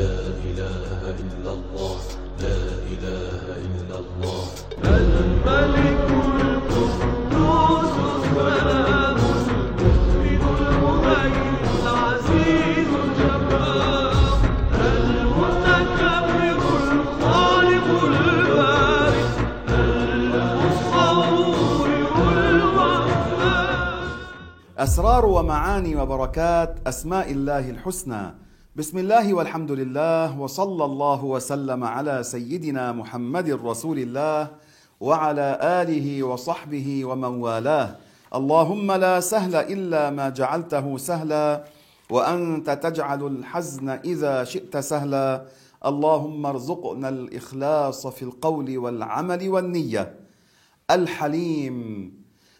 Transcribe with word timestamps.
لا 0.00 0.16
إله 0.48 1.00
إلا 1.24 1.52
الله 1.58 1.96
لا 2.40 2.60
إله 2.92 3.44
إلا 3.68 3.96
الله. 4.02 4.44
الملك 4.84 6.08
القدوس 6.40 7.94
السلام 8.16 9.18
المؤمن 9.44 10.42
المهيمن 10.72 11.64
العزيز 11.84 12.90
الجبار 13.04 14.40
المتكبر 14.88 16.58
الخالق 16.96 17.86
البارئ 18.12 19.28
المصور 21.00 21.90
والوهاب 22.24 23.08
أسرار 24.78 25.24
ومعاني 25.26 25.92
وبركات 25.96 26.70
أسماء 26.86 27.26
الله 27.32 27.64
الحسنى. 27.70 28.24
بسم 28.76 28.98
الله 28.98 29.34
والحمد 29.34 29.72
لله 29.72 30.40
وصلى 30.40 30.84
الله 30.84 31.24
وسلم 31.24 31.84
على 31.84 32.22
سيدنا 32.22 32.92
محمد 32.92 33.50
رسول 33.50 33.98
الله 33.98 34.48
وعلى 35.00 35.58
آله 35.62 36.22
وصحبه 36.22 37.04
ومن 37.04 37.42
والاه. 37.42 37.96
اللهم 38.34 38.92
لا 38.92 39.20
سهل 39.20 39.54
إلا 39.56 40.10
ما 40.10 40.28
جعلته 40.28 40.96
سهلا 40.96 41.64
وأنت 42.10 42.70
تجعل 42.70 43.26
الحزن 43.26 43.88
إذا 43.88 44.44
شئت 44.44 44.76
سهلا. 44.76 45.44
اللهم 45.86 46.46
ارزقنا 46.46 47.08
الإخلاص 47.08 48.06
في 48.06 48.22
القول 48.22 48.78
والعمل 48.78 49.48
والنية. 49.48 50.14
الحليم. 50.90 51.76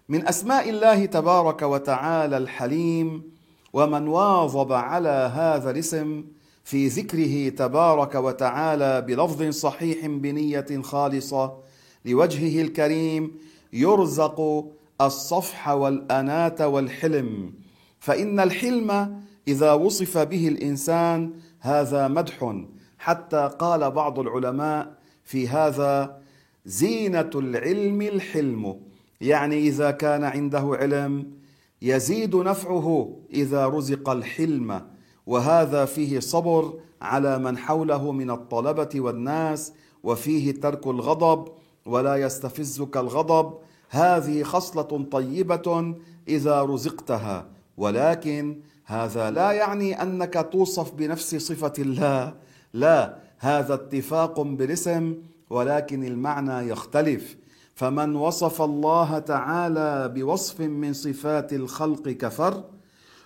من 0.08 0.28
أسماء 0.28 0.70
الله 0.70 1.06
تبارك 1.06 1.62
وتعالى 1.62 2.36
الحليم. 2.36 3.39
ومن 3.72 4.08
واظب 4.08 4.72
على 4.72 5.32
هذا 5.34 5.70
الاسم 5.70 6.24
في 6.64 6.86
ذكره 6.86 7.48
تبارك 7.48 8.14
وتعالى 8.14 9.00
بلفظ 9.00 9.42
صحيح 9.42 10.06
بنية 10.06 10.82
خالصة 10.82 11.58
لوجهه 12.04 12.62
الكريم 12.62 13.32
يرزق 13.72 14.66
الصفح 15.00 15.68
والأناة 15.68 16.68
والحلم. 16.68 17.52
فإن 18.00 18.40
الحلم 18.40 19.20
إذا 19.48 19.72
وصف 19.72 20.18
به 20.18 20.48
الإنسان 20.48 21.32
هذا 21.60 22.08
مدح. 22.08 22.54
حتى 22.98 23.50
قال 23.58 23.90
بعض 23.90 24.18
العلماء 24.18 24.94
في 25.24 25.48
هذا 25.48 26.20
زينة 26.66 27.30
العلم 27.34 28.02
الحلم. 28.02 28.80
يعني 29.20 29.58
إذا 29.58 29.90
كان 29.90 30.24
عنده 30.24 30.76
علم 30.80 31.39
يزيد 31.82 32.36
نفعه 32.36 33.16
إذا 33.32 33.66
رزق 33.66 34.08
الحلم 34.08 34.82
وهذا 35.26 35.84
فيه 35.84 36.20
صبر 36.20 36.74
على 37.02 37.38
من 37.38 37.58
حوله 37.58 38.12
من 38.12 38.30
الطلبة 38.30 38.88
والناس 38.94 39.72
وفيه 40.02 40.52
ترك 40.60 40.86
الغضب 40.86 41.48
ولا 41.86 42.16
يستفزك 42.16 42.96
الغضب. 42.96 43.54
هذه 43.90 44.42
خصلة 44.42 45.04
طيبة 45.12 45.94
إذا 46.28 46.62
رزقتها 46.62 47.46
ولكن 47.76 48.60
هذا 48.84 49.30
لا 49.30 49.52
يعني 49.52 50.02
أنك 50.02 50.48
توصف 50.52 50.92
بنفس 50.92 51.36
صفة 51.36 51.72
الله. 51.78 52.34
لا 52.72 53.16
هذا 53.38 53.74
اتفاق 53.74 54.40
بالاسم 54.40 55.14
ولكن 55.50 56.04
المعنى 56.04 56.68
يختلف. 56.68 57.36
فمن 57.80 58.16
وصف 58.16 58.62
الله 58.62 59.18
تعالى 59.18 60.12
بوصف 60.14 60.60
من 60.60 60.92
صفات 60.92 61.52
الخلق 61.52 62.08
كفر 62.08 62.64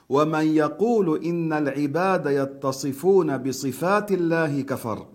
ومن 0.09 0.47
يقول 0.47 1.25
إن 1.25 1.53
العباد 1.53 2.27
يتصفون 2.27 3.39
بصفات 3.39 4.13
الله 4.13 4.61
كفر. 4.61 5.07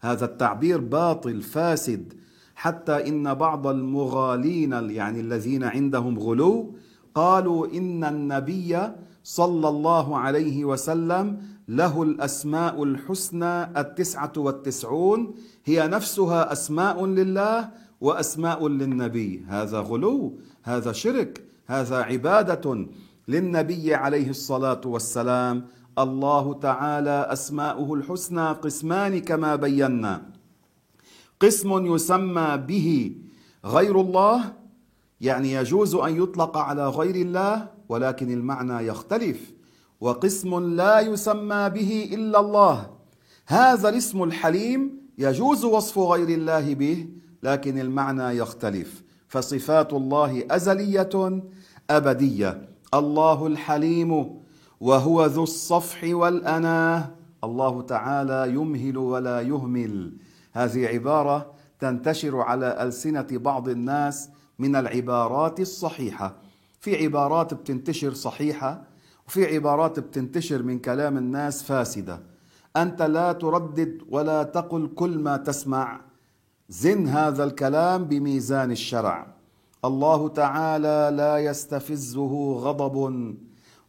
هذا 0.00 0.24
التعبير 0.24 0.80
باطل 0.80 1.42
فاسد 1.42 2.12
حتى 2.54 3.08
إن 3.08 3.34
بعض 3.34 3.66
المغالين 3.66 4.72
يعني 4.72 5.20
الذين 5.20 5.64
عندهم 5.64 6.18
غلو 6.18 6.74
قالوا 7.14 7.66
إن 7.66 8.04
النبي 8.04 8.78
صلى 9.24 9.68
الله 9.68 10.18
عليه 10.18 10.64
وسلم 10.64 11.42
له 11.68 12.02
الأسماء 12.02 12.82
الحسنى 12.82 13.80
التسعة 13.80 14.32
والتسعون 14.36 15.34
هي 15.64 15.88
نفسها 15.88 16.52
أسماء 16.52 17.06
لله 17.06 17.83
وأسماء 18.00 18.68
للنبي. 18.68 19.44
هذا 19.48 19.80
غلو 19.80 20.38
هذا 20.62 20.92
شرك 20.92 21.44
هذا 21.66 21.96
عبادة 21.96 22.86
للنبي 23.28 23.94
عليه 23.94 24.30
الصلاة 24.30 24.80
والسلام. 24.84 25.66
الله 25.98 26.54
تعالى 26.54 27.26
أسماؤه 27.32 27.94
الحسنى 27.94 28.48
قسمان 28.48 29.20
كما 29.20 29.56
بينا. 29.56 30.22
قسم 31.40 31.94
يسمى 31.94 32.56
به 32.68 33.16
غير 33.64 34.00
الله 34.00 34.52
يعني 35.20 35.52
يجوز 35.52 35.94
أن 35.94 36.22
يطلق 36.22 36.56
على 36.56 36.88
غير 36.88 37.14
الله 37.14 37.68
ولكن 37.88 38.32
المعنى 38.32 38.86
يختلف. 38.86 39.52
وقسم 40.00 40.76
لا 40.76 41.00
يسمى 41.00 41.70
به 41.70 42.10
إلا 42.12 42.40
الله. 42.40 42.90
هذا 43.46 43.88
الاسم 43.88 44.22
الحليم 44.22 45.00
يجوز 45.18 45.64
وصف 45.64 45.98
غير 45.98 46.28
الله 46.28 46.74
به 46.74 47.08
لكن 47.44 47.78
المعنى 47.78 48.36
يختلف. 48.38 49.02
فصفات 49.28 49.92
الله 49.92 50.44
أزلية 50.50 51.42
أبدية. 51.90 52.68
الله 52.94 53.46
الحليم 53.46 54.40
وهو 54.80 55.26
ذو 55.26 55.42
الصفح 55.42 56.04
والأناة. 56.04 57.10
الله 57.44 57.82
تعالى 57.82 58.54
يمهل 58.54 58.96
ولا 58.98 59.40
يهمل. 59.40 60.12
هذه 60.52 60.86
عبارة 60.86 61.52
تنتشر 61.80 62.40
على 62.40 62.82
ألسنة 62.82 63.26
بعض 63.30 63.68
الناس 63.68 64.30
من 64.58 64.76
العبارات 64.76 65.60
الصحيحة. 65.60 66.36
في 66.80 67.04
عبارات 67.04 67.54
بتنتشر 67.54 68.14
صحيحة 68.14 68.84
وفي 69.26 69.54
عبارات 69.54 70.00
بتنتشر 70.00 70.62
من 70.62 70.78
كلام 70.78 71.18
الناس 71.18 71.62
فاسدة. 71.62 72.20
أنت 72.76 73.02
لا 73.02 73.32
تردد 73.32 74.02
ولا 74.10 74.42
تقل 74.42 74.90
كل 74.94 75.18
ما 75.18 75.36
تسمع. 75.36 76.00
زن 76.68 77.06
هذا 77.08 77.44
الكلام 77.44 78.04
بميزان 78.04 78.70
الشرع. 78.70 79.26
الله 79.84 80.28
تعالى 80.28 81.16
لا 81.16 81.38
يستفزه 81.38 82.52
غضب 82.52 82.96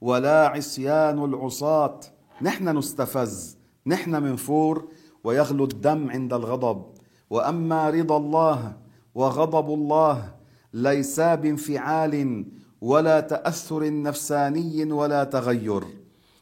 ولا 0.02 0.47
عصيان 0.47 1.24
العصاة. 1.25 2.00
نحن 2.41 2.78
نستفز 2.78 3.58
نحن 3.88 4.24
منفور 4.24 4.88
ويغلو 5.24 5.64
الدم 5.64 6.09
عند 6.12 6.34
الغضب. 6.34 6.85
وأما 7.30 7.90
رضا 7.90 8.18
الله 8.18 8.74
وغضب 9.16 9.74
الله 9.74 10.34
ليسا 10.74 11.35
بانفعال 11.35 12.46
ولا 12.81 13.19
تأثر 13.19 14.02
نفساني 14.02 14.91
ولا 14.91 15.24
تغير. 15.24 15.84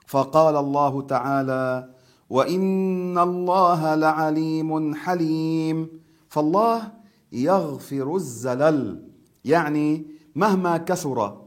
فقال 0.08 0.56
الله 0.56 1.02
تعالى 1.02 1.90
وإن 2.30 3.18
الله 3.18 3.96
لعليم 3.96 4.96
حليم. 4.96 6.03
فالله 6.34 6.92
يغفر 7.32 8.16
الزلل. 8.16 9.10
يعني 9.46 10.06
مهما 10.36 10.78
كثر 10.78 11.42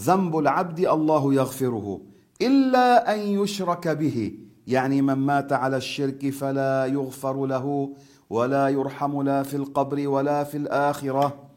ذنب 0.00 0.38
العبد 0.38 0.80
الله 0.80 1.34
يغفره 1.34 2.00
إلا 2.42 3.14
أن 3.14 3.18
يشرك 3.18 3.88
به. 3.88 4.38
يعني 4.66 5.02
من 5.02 5.14
مات 5.14 5.52
على 5.52 5.76
الشرك 5.76 6.30
فلا 6.30 6.86
يغفر 6.86 7.46
له 7.46 7.94
ولا 8.30 8.68
يرحم 8.68 9.22
لا 9.22 9.42
في 9.42 9.56
القبر 9.56 10.08
ولا 10.08 10.44
في 10.44 10.56
الآخرة. 10.56 11.50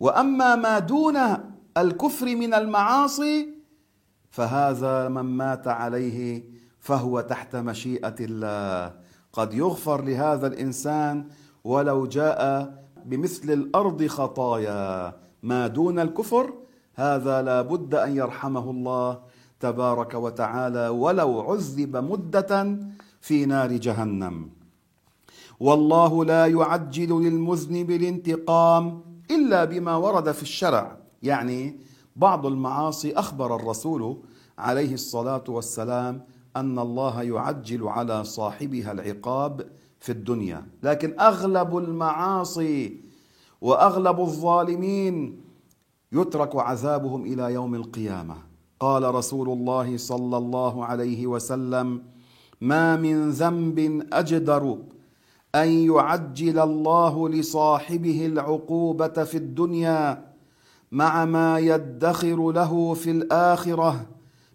وأما 0.00 0.56
ما 0.56 0.78
دون 0.78 1.16
الكفر 1.76 2.26
من 2.36 2.54
المعاصي 2.54 3.48
فهذا 4.30 5.08
من 5.08 5.22
مات 5.22 5.68
عليه 5.68 6.44
فهو 6.80 7.20
تحت 7.20 7.56
مشيئة 7.56 8.14
الله. 8.20 8.94
قد 9.32 9.54
يغفر 9.54 10.04
لهذا 10.04 10.46
الإنسان 10.46 11.26
ولو 11.64 12.06
جاء 12.06 12.72
بمثل 13.04 13.50
الأرض 13.50 14.06
خطايا 14.06 15.12
ما 15.42 15.66
دون 15.66 15.98
الكفر 15.98 16.52
هذا 16.94 17.42
لا 17.42 17.62
بد 17.62 17.94
أن 17.94 18.16
يرحمه 18.16 18.70
الله 18.70 19.20
تبارك 19.60 20.14
وتعالى 20.14 20.88
ولو 20.88 21.40
عذب 21.40 21.96
مدة 21.96 22.78
في 23.20 23.46
نار 23.46 23.72
جهنم. 23.72 24.50
والله 25.60 26.24
لا 26.24 26.46
يعجل 26.46 27.22
للمذنب 27.22 27.90
الانتقام 27.90 29.02
إلا 29.30 29.64
بما 29.64 29.96
ورد 29.96 30.32
في 30.32 30.42
الشرع. 30.42 30.96
يعني 31.22 31.80
بعض 32.16 32.46
المعاصي 32.46 33.12
أخبر 33.12 33.56
الرسول 33.56 34.22
عليه 34.58 34.94
الصلاة 34.94 35.44
والسلام 35.48 36.24
أن 36.56 36.78
الله 36.78 37.22
يعجل 37.22 37.88
على 37.88 38.24
صاحبها 38.24 38.92
العقاب 38.92 39.70
في 40.02 40.12
الدنيا 40.12 40.66
لكن 40.82 41.20
أغلب 41.20 41.76
المعاصي 41.76 43.00
وأغلب 43.60 44.20
الظالمين 44.20 45.40
يترك 46.12 46.56
عذابهم 46.56 47.24
إلى 47.24 47.52
يوم 47.54 47.74
القيامة. 47.74 48.36
قال 48.80 49.14
رسول 49.14 49.48
الله 49.48 49.96
صلى 49.96 50.36
الله 50.36 50.84
عليه 50.84 51.26
وسلم 51.26 52.02
ما 52.60 52.96
من 52.96 53.30
ذنب 53.30 54.06
أجدر 54.12 54.78
أن 55.54 55.68
يعجل 55.68 56.58
الله 56.58 57.28
لصاحبه 57.28 58.26
العقوبة 58.26 59.08
في 59.24 59.36
الدنيا 59.36 60.32
مع 60.92 61.24
ما 61.24 61.58
يدخر 61.58 62.52
له 62.52 62.94
في 62.94 63.10
الآخرة 63.10 64.06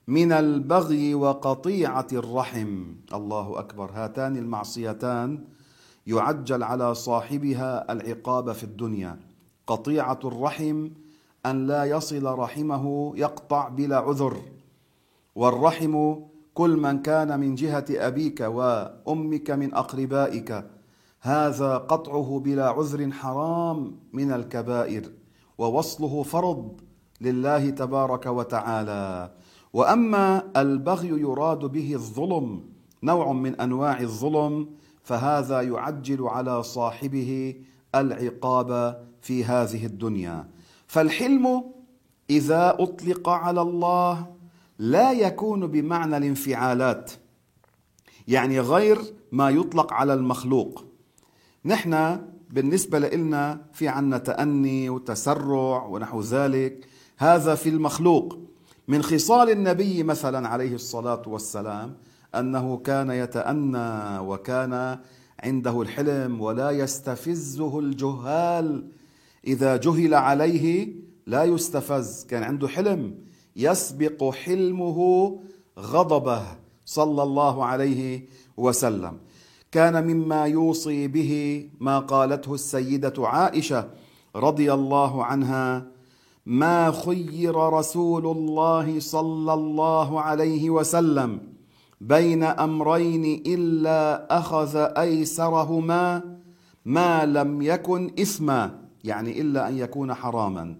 من 0.07 0.31
البغي 0.31 1.13
وقطيعة 1.13 2.07
الرحم. 2.13 2.83
الله 3.13 3.59
أكبر. 3.59 3.91
هاتان 3.93 4.37
المعصيتان 4.37 5.43
يعجل 6.07 6.63
على 6.63 6.95
صاحبها 6.95 7.91
العقاب 7.91 8.51
في 8.51 8.63
الدنيا. 8.63 9.19
قطيعة 9.67 10.19
الرحم 10.25 10.89
أن 11.45 11.67
لا 11.67 11.83
يصل 11.83 12.25
رحمه 12.25 13.13
يقطع 13.17 13.67
بلا 13.67 13.97
عذر. 13.97 14.37
والرحم 15.35 16.15
كل 16.53 16.77
من 16.77 17.01
كان 17.01 17.39
من 17.39 17.55
جهة 17.55 17.85
أبيك 17.89 18.41
وأمك 18.41 19.51
من 19.51 19.73
أقربائك. 19.73 20.65
هذا 21.21 21.77
قطعه 21.77 22.41
بلا 22.45 22.69
عذر 22.69 23.11
حرام 23.11 23.99
من 24.13 24.31
الكبائر. 24.31 25.11
ووصله 25.57 26.23
فرض 26.23 26.81
لله 27.21 27.69
تبارك 27.69 28.25
وتعالى. 28.25 29.31
وأما 29.73 30.51
البغي 30.57 31.07
يراد 31.07 31.59
به 31.59 31.93
الظلم 31.93 32.63
نوع 33.03 33.33
من 33.33 33.55
أنواع 33.55 34.01
الظلم 34.01 34.69
فهذا 35.03 35.61
يعجل 35.61 36.27
على 36.27 36.63
صاحبه 36.63 37.55
العقاب 37.95 39.01
في 39.21 39.43
هذه 39.43 39.85
الدنيا. 39.85 40.49
فالحلم 40.87 41.63
إذا 42.29 42.75
أطلق 42.79 43.29
على 43.29 43.61
الله 43.61 44.27
لا 44.79 45.11
يكون 45.11 45.67
بمعنى 45.67 46.17
الانفعالات 46.17 47.11
يعني 48.27 48.59
غير 48.59 48.97
ما 49.31 49.49
يطلق 49.49 49.93
على 49.93 50.13
المخلوق. 50.13 50.85
نحن 51.65 52.21
بالنسبة 52.49 52.99
لنا 52.99 53.65
في 53.73 53.87
عنا 53.87 54.17
تأني 54.17 54.89
وتسرع 54.89 55.85
ونحو 55.85 56.21
ذلك 56.21 56.87
هذا 57.17 57.55
في 57.55 57.69
المخلوق. 57.69 58.46
من 58.87 59.01
خصال 59.01 59.49
النبي 59.49 60.03
مثلا 60.03 60.47
عليه 60.47 60.75
الصلاة 60.75 61.21
والسلام 61.27 61.97
أنه 62.35 62.77
كان 62.77 63.09
يتأنى 63.09 64.19
وكان 64.19 64.99
عنده 65.43 65.81
الحلم 65.81 66.41
ولا 66.41 66.71
يستفزه 66.71 67.79
الجهال. 67.79 68.87
إذا 69.47 69.77
جهل 69.77 70.13
عليه 70.13 70.93
لا 71.25 71.43
يستفز 71.43 72.25
كان 72.25 72.43
عنده 72.43 72.67
حلم 72.67 73.15
يسبق 73.55 74.33
حلمه 74.33 74.99
غضبه 75.79 76.41
صلى 76.85 77.23
الله 77.23 77.65
عليه 77.65 78.25
وسلم. 78.57 79.17
كان 79.71 80.07
مما 80.07 80.45
يوصي 80.45 81.07
به 81.07 81.63
ما 81.79 81.99
قالته 81.99 82.53
السيدة 82.53 83.13
عائشة 83.17 83.89
رضي 84.35 84.73
الله 84.73 85.25
عنها 85.25 85.96
ما 86.47 86.91
خير 86.91 87.55
رسول 87.55 88.25
الله 88.25 88.99
صلى 88.99 89.53
الله 89.53 90.21
عليه 90.21 90.69
وسلم 90.69 91.39
بين 92.01 92.43
أمرين 92.43 93.43
إلا 93.45 94.27
أخذ 94.37 94.75
أيسرهما 94.75 96.37
ما 96.85 97.25
لم 97.25 97.61
يكن 97.61 98.11
إثما 98.19 98.79
يعني 99.03 99.41
إلا 99.41 99.67
أن 99.67 99.77
يكون 99.77 100.13
حراما. 100.13 100.75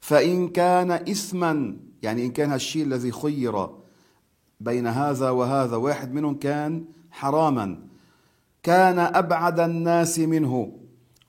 فإن 0.00 0.48
كان 0.48 0.90
إثما 0.90 1.76
يعني 2.02 2.26
إن 2.26 2.30
كان 2.30 2.52
الشيء 2.52 2.84
الذي 2.84 3.12
خير 3.12 3.68
بين 4.60 4.86
هذا 4.86 5.30
وهذا 5.30 5.76
واحد 5.76 6.12
منهم 6.12 6.34
كان 6.34 6.84
حراما. 7.10 7.78
كان 8.62 8.98
أبعد 8.98 9.60
الناس 9.60 10.18
منه. 10.18 10.72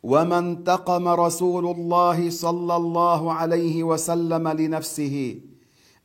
وما 0.03 0.39
انتقم 0.39 1.07
رسول 1.07 1.65
الله 1.65 2.29
صلى 2.29 2.75
الله 2.75 3.33
عليه 3.33 3.83
وسلم 3.83 4.47
لنفسه 4.47 5.39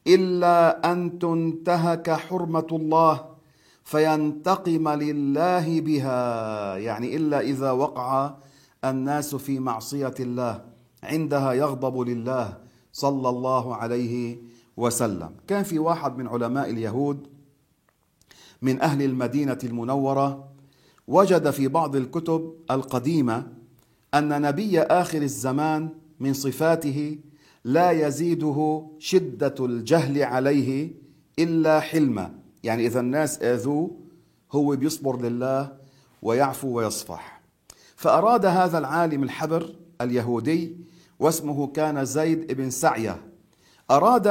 الا 0.06 0.92
ان 0.92 1.18
تنتهك 1.18 2.10
حرمه 2.10 2.66
الله 2.72 3.24
فينتقم 3.84 4.88
لله 4.88 5.80
بها 5.80 6.20
يعني 6.76 7.16
الا 7.16 7.40
اذا 7.40 7.70
وقع 7.70 8.34
الناس 8.84 9.34
في 9.34 9.58
معصيه 9.58 10.14
الله 10.20 10.64
عندها 11.02 11.52
يغضب 11.52 12.00
لله 12.00 12.58
صلى 12.92 13.28
الله 13.28 13.74
عليه 13.76 14.38
وسلم. 14.76 15.30
كان 15.46 15.62
في 15.62 15.78
واحد 15.78 16.18
من 16.18 16.28
علماء 16.28 16.70
اليهود 16.70 17.26
من 18.62 18.80
أهل 18.80 19.02
المدينة 19.02 19.58
المنورة 19.64 20.48
وجد 21.08 21.50
في 21.50 21.68
بعض 21.68 21.96
الكتب 21.96 22.54
القديمة 22.70 23.53
أن 24.14 24.42
نبي 24.42 24.80
آخر 24.80 25.22
الزمان 25.22 25.88
من 26.20 26.32
صفاته 26.32 27.18
لا 27.64 27.90
يزيده 27.90 28.86
شدة 28.98 29.54
الجهل 29.60 30.22
عليه 30.22 30.92
إلا 31.38 31.80
حلما. 31.80 32.34
يعني 32.62 32.86
إذا 32.86 33.00
الناس 33.00 33.42
آذوه 33.42 33.90
هو 34.52 34.76
بيصبر 34.76 35.20
لله 35.20 35.72
ويعفو 36.22 36.68
ويصفح. 36.68 37.42
فأراد 37.96 38.46
هذا 38.46 38.78
العالم 38.78 39.22
الحبر 39.22 39.74
اليهودي 40.00 40.76
واسمه 41.18 41.66
كان 41.66 42.04
زيد 42.04 42.52
بن 42.52 42.70
سعية. 42.70 43.22
أراد 43.90 44.26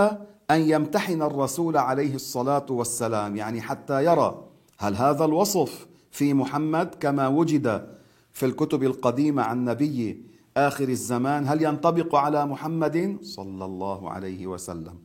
أن 0.51 0.61
يمتحن 0.61 1.21
الرسول 1.21 1.77
عليه 1.77 2.15
الصلاة 2.15 2.65
والسلام 2.69 3.35
يعني 3.35 3.61
حتى 3.61 4.05
يرى 4.05 4.45
هل 4.77 4.95
هذا 4.95 5.25
الوصف 5.25 5.87
في 6.11 6.33
محمد 6.33 6.95
كما 6.99 7.27
وجد 7.27 7.93
في 8.33 8.45
الكتب 8.45 8.83
القديمة 8.83 9.43
عن 9.43 9.65
نبي 9.65 10.25
آخر 10.57 10.89
الزمان 10.89 11.47
هل 11.47 11.63
ينطبق 11.63 12.15
على 12.15 12.45
محمد 12.45 13.17
صلى 13.21 13.65
الله 13.65 14.09
عليه 14.11 14.47
وسلم؟ 14.47 14.95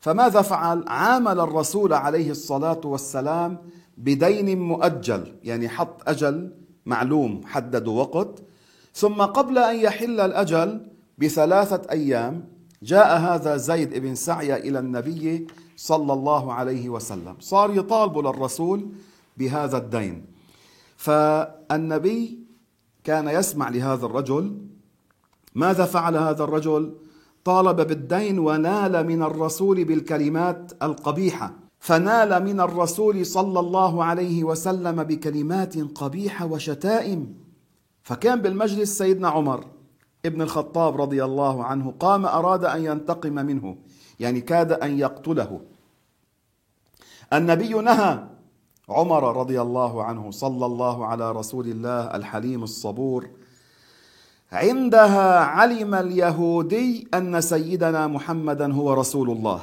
فماذا 0.00 0.42
فعل؟ 0.42 0.84
عامل 0.88 1.40
الرسول 1.40 1.92
عليه 1.92 2.30
الصلاة 2.30 2.80
والسلام 2.84 3.58
بدين 3.98 4.58
مؤجل 4.58 5.36
يعني 5.44 5.68
حط 5.68 6.08
أجل 6.08 6.52
معلوم 6.86 7.40
حددوا 7.44 8.02
وقت. 8.02 8.42
ثم 8.94 9.22
قبل 9.22 9.58
أن 9.58 9.76
يحل 9.76 10.20
الأجل 10.20 10.86
بثلاثة 11.18 11.90
أيام 11.90 12.48
جاء 12.82 13.18
هذا 13.18 13.56
زيد 13.56 13.98
بن 13.98 14.14
سعيه 14.14 14.56
إلى 14.56 14.78
النبي 14.78 15.46
صلى 15.76 16.12
الله 16.12 16.52
عليه 16.52 16.88
وسلم. 16.88 17.36
صار 17.40 17.76
يطالب 17.76 18.18
للرسول 18.18 18.88
بهذا 19.36 19.76
الدين. 19.76 20.33
فالنبي 20.96 22.38
كان 23.04 23.28
يسمع 23.28 23.68
لهذا 23.68 24.06
الرجل. 24.06 24.58
ماذا 25.54 25.84
فعل 25.84 26.16
هذا 26.16 26.44
الرجل؟ 26.44 26.94
طالب 27.44 27.76
بالدين 27.80 28.38
ونال 28.38 29.06
من 29.06 29.22
الرسول 29.22 29.84
بالكلمات 29.84 30.72
القبيحة. 30.82 31.52
فنال 31.78 32.44
من 32.44 32.60
الرسول 32.60 33.26
صلى 33.26 33.60
الله 33.60 34.04
عليه 34.04 34.44
وسلم 34.44 35.04
بكلمات 35.04 35.78
قبيحة 35.78 36.46
وشتائم. 36.46 37.34
فكان 38.02 38.40
بالمجلس 38.42 38.98
سيدنا 38.98 39.28
عمر 39.28 39.64
ابن 40.26 40.42
الخطاب 40.42 41.00
رضي 41.00 41.24
الله 41.24 41.64
عنه 41.64 41.94
قام 42.00 42.26
أراد 42.26 42.64
أن 42.64 42.84
ينتقم 42.84 43.32
منه 43.32 43.76
يعني 44.20 44.40
كاد 44.40 44.72
أن 44.72 44.98
يقتله. 44.98 45.60
النبي 47.32 47.68
نهى 47.68 48.24
عمر 48.88 49.36
رضي 49.36 49.60
الله 49.60 50.04
عنه 50.04 50.30
صلى 50.30 50.66
الله 50.66 51.06
على 51.06 51.32
رسول 51.32 51.66
الله 51.66 52.00
الحليم 52.00 52.62
الصبور 52.62 53.30
عندها 54.52 55.38
علم 55.38 55.94
اليهودي 55.94 57.08
أن 57.14 57.40
سيدنا 57.40 58.06
محمدا 58.06 58.72
هو 58.72 58.94
رسول 58.94 59.30
الله. 59.30 59.60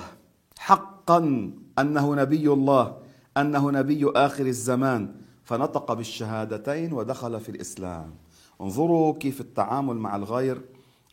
حقا 0.59 1.51
أنه 1.79 2.15
نبي 2.15 2.47
الله 2.53 2.95
أنه 3.37 3.71
نبي 3.71 4.11
آخر 4.15 4.45
الزمان. 4.45 5.15
فنطق 5.43 5.93
بالشهادتين 5.93 6.93
ودخل 6.93 7.39
في 7.39 7.49
الإسلام. 7.49 8.13
انظروا 8.61 9.13
كيف 9.13 9.41
التعامل 9.41 9.95
مع 9.95 10.15
الغير 10.15 10.61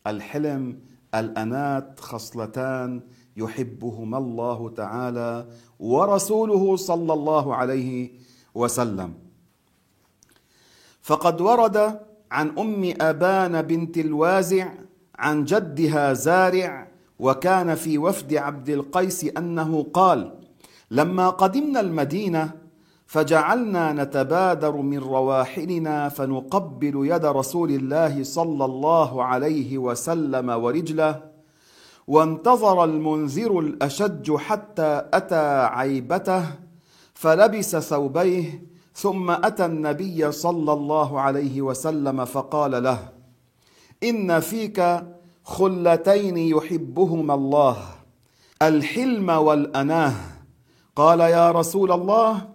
الحلم 0.07 0.79
الأنات 1.15 2.01
خصلتان. 2.01 3.01
يحبهما 3.39 4.19
الله 4.19 4.71
تعالى 4.77 5.47
ورسوله 5.81 6.77
صلى 6.77 7.13
الله 7.13 7.55
عليه 7.55 8.11
وسلم. 8.55 9.15
فقد 11.03 11.41
ورد 11.41 12.01
عن 12.31 12.59
أم 12.59 12.95
أبان 13.01 13.63
بنت 13.63 13.99
الوازع 13.99 14.69
عن 15.19 15.45
جدها 15.45 16.13
زارع 16.13 16.89
وكان 17.19 17.75
في 17.75 17.99
وفد 17.99 18.35
عبد 18.35 18.69
القيس 18.69 19.25
أنه 19.25 19.83
قال 19.83 20.35
لما 20.91 21.29
قدمنا 21.31 21.81
المدينة 21.81 22.51
فجعلنا 23.07 23.93
نتبادر 23.93 24.77
من 24.77 24.99
رواحلنا 24.99 26.09
فنقبل 26.09 26.95
يد 27.13 27.25
رسول 27.25 27.71
الله 27.71 28.23
صلى 28.23 28.65
الله 28.65 29.25
عليه 29.25 29.79
وسلم 29.79 30.51
ورجله 30.51 31.28
وانتظر 32.09 32.85
المنذر 32.85 33.59
الأشج 33.59 34.37
حتى 34.37 35.03
أتى 35.15 35.65
عيبته 35.65 36.45
فلبس 37.15 37.77
ثوبيه 37.77 38.63
ثم 38.95 39.31
أتى 39.31 39.67
النبي 39.67 40.33
صلى 40.33 40.73
الله 40.73 41.21
عليه 41.21 41.63
وسلم 41.63 42.25
فقال 42.25 42.83
له 42.83 43.09
إن 44.03 44.41
فيك 44.41 45.03
خلتين 45.45 46.37
يحبهما 46.37 47.35
الله 47.35 47.77
الحلم 48.63 49.29
والأناه. 49.31 50.15
قال 50.97 51.21
يا 51.21 51.51
رسول 51.51 51.93
الله 51.93 52.49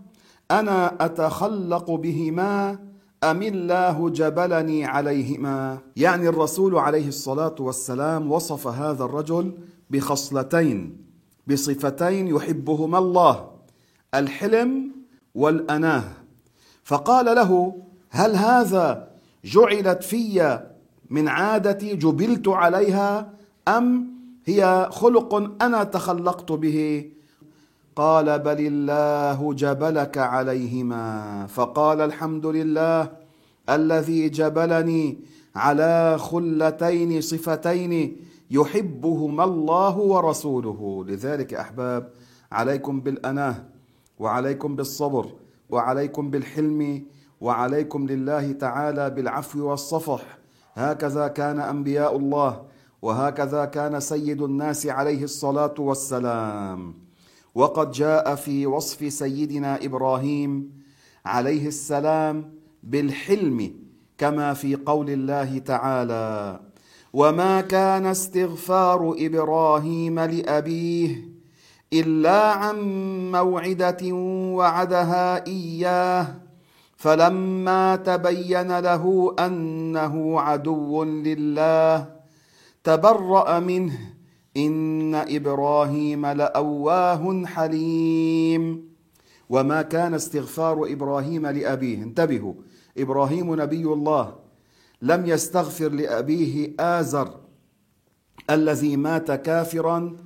أنا 0.51 1.05
أتخلق 1.05 1.91
بهما 1.91 2.79
ام 3.24 3.42
الله 3.42 4.10
جبلني 4.10 4.86
عليهما؟ 4.86 5.77
يعني 5.96 6.30
الرسول 6.30 6.75
عليه 6.75 7.08
الصلاة 7.08 7.56
والسلام 7.60 8.32
وصف 8.32 8.68
هذا 8.68 9.03
الرجل 9.03 9.58
بخصلتين 9.89 10.98
بصفتين 11.48 12.27
يحبهما 12.27 12.98
الله 12.98 13.51
الحلم 14.15 14.92
والأناه. 15.36 16.03
فقال 16.84 17.25
له 17.25 17.75
هل 18.10 18.36
هذا 18.36 19.08
جعلت 19.46 20.03
في 20.03 20.60
من 21.10 21.27
عادتي 21.27 21.96
جبلت 21.96 22.48
عليها 22.48 23.34
أم 23.68 24.13
هي 24.46 24.89
خلق 24.92 25.34
أنا 25.62 25.84
تخلقت 25.84 26.51
به؟ 26.51 27.10
قال 27.95 28.39
بل 28.39 28.59
الله 28.59 29.53
جبلك 29.53 30.17
عليهما 30.17 31.05
فقال 31.47 32.01
الحمد 32.01 32.45
لله 32.45 33.12
الذي 33.69 34.29
جبلني 34.29 35.17
على 35.55 36.17
خلتين 36.19 37.21
صفتين 37.21 38.17
يحبهما 38.51 39.43
الله 39.43 39.97
ورسوله. 39.97 41.05
لذلك 41.07 41.53
أحباب 41.53 42.09
عليكم 42.51 43.01
بالأناه 43.01 43.55
وعليكم 44.19 44.75
بالصبر 44.75 45.25
وعليكم 45.69 46.29
بالحلم 46.31 47.05
وعليكم 47.41 48.07
لله 48.07 48.51
تعالى 48.51 49.09
بالعفو 49.09 49.69
والصفح. 49.69 50.38
هكذا 50.73 51.27
كان 51.27 51.59
أنبياء 51.59 52.17
الله 52.17 52.62
وهكذا 53.01 53.65
كان 53.65 54.00
سيد 54.00 54.41
الناس 54.41 54.88
عليه 54.88 55.23
الصلاة 55.23 55.73
والسلام. 55.77 57.02
وقد 57.55 57.91
جاء 57.91 58.36
في 58.36 58.65
وصف 58.67 59.13
سيدنا 59.13 59.86
إبراهيم 59.86 60.72
عليه 61.25 61.67
السلام 61.67 62.53
بالحلم 62.83 63.74
كما 64.17 64.53
في 64.53 64.75
قول 64.75 65.10
الله 65.10 65.57
تعالى 65.57 66.60
وما 67.13 67.62
كان 67.62 68.05
استغفار 68.05 69.15
إبراهيم 69.19 70.19
لأبيه 70.19 71.29
إلا 71.93 72.51
عن 72.51 72.77
موعدة 73.31 74.13
وعدها 74.55 75.48
إياه 75.48 76.36
فلما 76.98 77.95
تبين 77.95 78.79
له 78.79 79.36
أنه 79.39 80.41
عدو 80.41 81.03
لله 81.03 82.10
تبرأ 82.83 83.60
منه 83.60 84.12
ان 84.57 85.15
إبراهيم 85.15 86.25
لاواه 86.25 87.45
حليم. 87.45 88.93
وما 89.50 89.81
كان 89.81 90.13
استغفار 90.13 90.86
إبراهيم 90.91 91.48
لابيه. 91.48 92.03
انتبهوا 92.03 92.53
إبراهيم 92.98 93.62
نبي 93.62 93.86
الله. 93.86 94.36
لم 95.01 95.25
يستغفر 95.25 95.89
لأبيه 95.89 96.75
آزر 96.79 97.39
الذي 98.50 98.98
مات 98.98 99.31
كافرا 99.31 100.17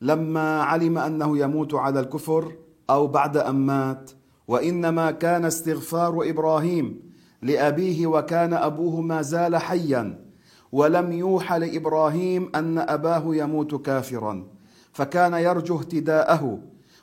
لما 0.00 0.62
علم 0.62 0.98
أنه 0.98 1.38
يموت 1.38 1.74
على 1.74 2.00
الكفر 2.00 2.52
أو 2.90 3.06
بعد 3.06 3.36
أن 3.36 3.54
مات. 3.54 4.10
وإنما 4.48 5.10
كان 5.10 5.44
استغفار 5.44 6.30
إبراهيم 6.30 7.10
لأبيه 7.42 8.06
وكان 8.06 8.54
أبوه 8.54 9.00
ما 9.00 9.22
زال 9.22 9.56
حيا. 9.56 10.29
ولم 10.72 11.12
يوحى 11.12 11.58
لإبراهيم 11.58 12.50
أن 12.54 12.78
أباه 12.78 13.22
يموت 13.26 13.74
كافرا 13.74 14.46
فكان 14.92 15.34
يرجو 15.34 15.78
اهتداءه 15.78 16.58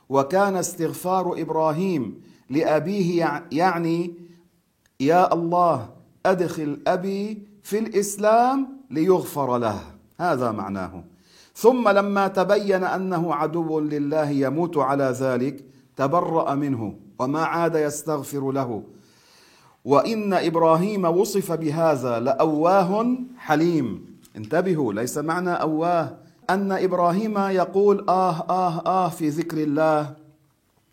وكان 0.08 0.56
استغفار 0.56 1.40
إبراهيم 1.40 2.20
لأبيه 2.50 3.42
يعني 3.52 4.14
يا 5.00 5.34
الله 5.34 5.88
أدخل 6.26 6.80
أبي 6.86 7.42
في 7.62 7.78
الإسلام 7.78 8.68
ليغفر 8.90 9.58
له. 9.58 9.80
هذا 10.20 10.50
معناه. 10.50 11.04
ثم 11.54 11.88
لما 11.88 12.28
تبين 12.28 12.84
أنه 12.84 13.34
عدو 13.34 13.80
لله 13.80 14.30
يموت 14.30 14.76
على 14.76 15.04
ذلك 15.04 15.64
تبرأ 15.96 16.54
منه 16.54 16.94
وما 17.18 17.44
عاد 17.44 17.74
يستغفر 17.74 18.52
له. 18.52 18.82
وإن 19.88 20.32
إبراهيم 20.32 21.04
وصف 21.04 21.52
بهذا 21.52 22.20
لأواه 22.20 23.16
حليم. 23.38 23.86
انتبهوا 24.36 24.92
ليس 24.92 25.18
معنى 25.18 25.50
أواه. 25.50 26.16
أن 26.50 26.72
إبراهيم 26.72 27.38
يقول 27.38 28.04
آه 28.08 28.36
آه 28.50 28.86
آه 28.86 29.08
في 29.08 29.28
ذكر 29.28 29.56
الله. 29.62 30.14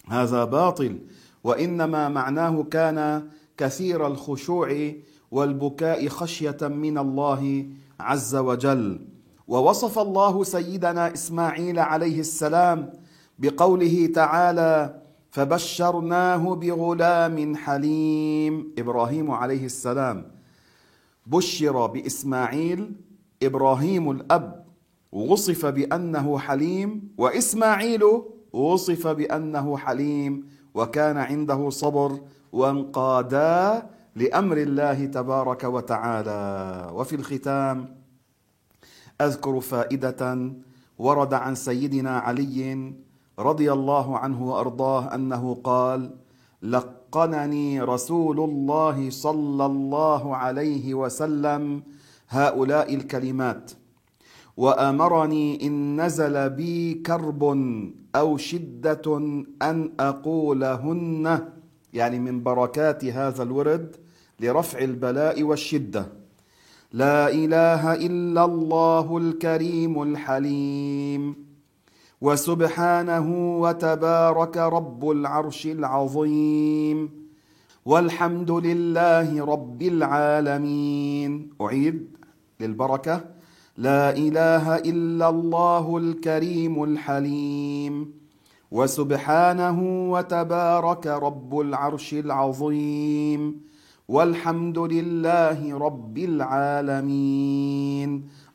هذا 0.08 0.44
باطل. 0.44 1.00
وإنما 1.44 2.10
معناه 2.10 2.64
كان 2.64 3.28
كثير 3.58 4.08
الخشوع 4.08 4.92
والبكاء 5.32 6.08
خشية 6.08 6.58
من 6.62 6.98
الله 6.98 7.66
عز 8.00 8.36
وجل. 8.36 9.00
ووصف 9.48 10.00
الله 10.00 10.44
سيدنا 10.44 11.14
إسماعيل 11.14 11.80
عليه 11.80 12.20
السلام 12.20 12.94
بقوله 13.40 14.10
تعالى 14.16 15.02
فبشرناه 15.36 16.56
بغلام 16.56 17.56
حليم. 17.56 18.54
إبراهيم 18.80 19.32
عليه 19.32 19.66
السلام 19.66 20.32
بشر 21.28 21.88
بإسماعيل. 21.88 22.96
إبراهيم 23.44 24.12
الأب 24.12 24.66
وصف 25.12 25.66
بأنه 25.66 26.40
حليم 26.40 26.90
وإسماعيل 27.18 28.04
وصف 28.54 29.08
بأنه 29.08 29.78
حليم 29.78 30.48
وكان 30.74 31.18
عنده 31.18 31.70
صبر 31.70 32.20
وانقادا 32.52 33.90
لأمر 34.16 34.58
الله 34.58 35.06
تبارك 35.06 35.64
وتعالى. 35.64 36.42
وفي 36.96 37.16
الختام 37.16 37.96
أذكر 39.22 39.60
فائدة 39.60 40.52
ورد 40.98 41.34
عن 41.34 41.56
سيدنا 41.56 42.20
علي 42.20 42.96
رضي 43.40 43.72
الله 43.74 44.18
عنه 44.18 44.48
وأرضاه 44.50 45.16
أنه 45.16 45.58
قال 45.64 46.16
لقنني 46.62 47.82
رسول 47.82 48.40
الله 48.40 49.10
صلى 49.10 49.66
الله 49.66 50.36
عليه 50.36 50.94
وسلم 50.94 51.84
هؤلاء 52.30 52.96
الكلمات 52.96 53.72
وأمرني 54.58 55.68
إن 55.68 56.02
نزل 56.02 56.50
بي 56.50 56.94
كرب 56.94 57.44
أو 58.16 58.38
شدة 58.38 59.18
أن 59.62 59.92
أقولهن 60.00 61.50
يعني 61.94 62.20
من 62.20 62.44
بركات 62.44 63.06
هذا 63.06 63.44
الورد 63.44 63.96
لرفع 64.40 64.80
البلاء 64.80 65.44
والشدة. 65.44 66.08
لا 66.92 67.30
إله 67.30 67.94
إلا 67.94 68.46
الله 68.46 69.18
الكريم 69.18 70.02
الحليم 70.02 71.45
وسبحانه 72.26 73.60
وتبارك 73.62 74.58
رب 74.58 75.10
العرش 75.10 75.66
العظيم. 75.66 77.10
والحمد 77.86 78.52
لله 78.52 79.46
رب 79.46 79.82
العالمين. 79.82 81.50
أعيد 81.62 82.08
للبركة. 82.60 83.22
لا 83.78 84.18
إله 84.18 84.76
إلا 84.76 85.30
الله 85.30 85.98
الكريم 85.98 86.84
الحليم. 86.84 88.14
وسبحانه 88.72 90.10
وتبارك 90.12 91.08
رب 91.08 91.60
العرش 91.60 92.14
العظيم. 92.14 93.62
والحمد 94.08 94.80
لله 94.80 95.78
رب 95.78 96.18
العالمين. 96.18 98.10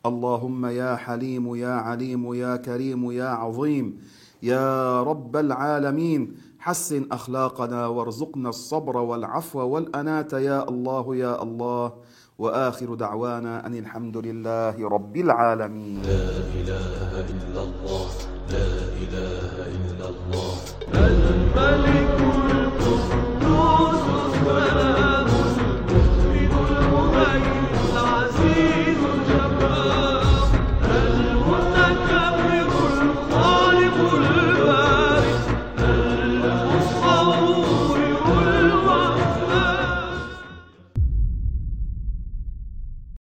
اللهم 0.07 0.67
يا 0.67 0.97
حليم 0.97 1.55
يا 1.55 1.73
عليم 1.73 2.35
يا 2.35 2.57
كريم 2.57 3.11
يا 3.11 3.29
عظيم 3.29 4.01
يا 4.43 5.03
رب 5.03 5.37
العالمين 5.37 6.37
حسن 6.59 7.07
أخلاقنا 7.13 7.87
وارزقنا 7.87 8.49
الصبر 8.49 8.97
والعفو 8.97 9.61
والاناه 9.61 10.33
يا 10.33 10.69
الله 10.69 11.17
يا 11.17 11.43
الله. 11.43 11.93
وآخر 12.41 12.95
دعوانا 12.95 13.67
أن 13.67 13.75
الحمد 13.75 14.17
لله 14.17 14.89
رب 14.89 15.17
العالمين. 15.17 16.03
لا 16.03 16.29
إله 16.61 17.13
إلا 17.21 17.63
الله 17.69 18.09
لا 18.57 18.73
إله 19.05 19.55
إلا 19.77 20.07
الله. 20.09 20.55
الملك 20.97 22.17
القدوس 22.57 24.05
السلام. 24.25 25.30